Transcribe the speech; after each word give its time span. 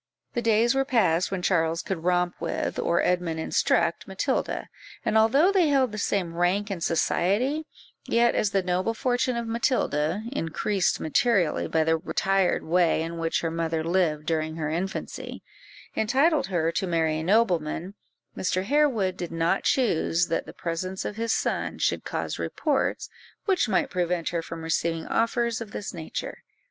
The 0.33 0.41
days 0.41 0.73
were 0.73 0.83
past 0.83 1.29
when 1.29 1.43
Charles 1.43 1.83
could 1.83 2.03
romp 2.03 2.33
with, 2.41 2.79
or 2.79 3.03
Edmund 3.03 3.39
instruct, 3.39 4.07
Matilda; 4.07 4.67
and 5.05 5.15
although 5.15 5.51
they 5.51 5.67
held 5.67 5.91
the 5.91 5.99
same 5.99 6.33
rank 6.33 6.71
in 6.71 6.81
society, 6.81 7.67
yet 8.07 8.33
as 8.33 8.49
the 8.49 8.63
noble 8.63 8.95
fortune 8.95 9.37
of 9.37 9.45
Matilda 9.47 10.23
(increased 10.31 10.99
materially 10.99 11.67
by 11.67 11.83
the 11.83 11.97
retired 11.97 12.63
way 12.63 13.03
in 13.03 13.19
which 13.19 13.41
her 13.41 13.51
mother 13.51 13.83
lived 13.83 14.25
during 14.25 14.55
her 14.55 14.71
infancy) 14.71 15.43
entitled 15.95 16.47
her 16.47 16.71
to 16.71 16.87
marry 16.87 17.19
a 17.19 17.23
nobleman, 17.23 17.93
Mr. 18.35 18.63
Harewood 18.63 19.15
did 19.15 19.31
not 19.31 19.65
choose 19.65 20.29
that 20.29 20.47
the 20.47 20.51
presence 20.53 21.05
of 21.05 21.15
his 21.15 21.31
sons 21.31 21.83
should 21.83 22.03
cause 22.03 22.39
reports 22.39 23.07
which 23.45 23.69
might 23.69 23.91
prevent 23.91 24.29
her 24.29 24.41
from 24.41 24.63
receiving 24.63 25.05
offers 25.05 25.61
of 25.61 25.73
this 25.73 25.93
nature. 25.93 26.39